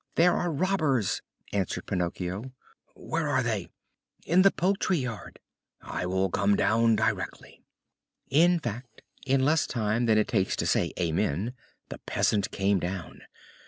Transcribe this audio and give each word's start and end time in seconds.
"There 0.15 0.33
are 0.33 0.51
robbers!" 0.51 1.21
answered 1.53 1.85
Pinocchio. 1.85 2.53
"Where 2.95 3.27
are 3.29 3.43
they?" 3.43 3.67
"In 4.25 4.41
the 4.41 4.49
poultry 4.49 4.97
yard." 4.97 5.37
"I 5.79 6.07
will 6.07 6.31
come 6.31 6.55
down 6.55 6.95
directly." 6.95 7.61
In 8.27 8.59
fact, 8.59 9.03
in 9.27 9.45
less 9.45 9.67
time 9.67 10.07
than 10.07 10.17
it 10.17 10.27
takes 10.27 10.55
to 10.55 10.65
say 10.65 10.91
"Amen!" 10.99 11.53
the 11.89 11.99
peasant 11.99 12.49
came 12.49 12.79
down. 12.79 13.19